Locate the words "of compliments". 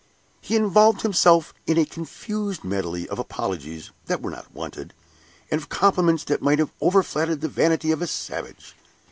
5.61-6.23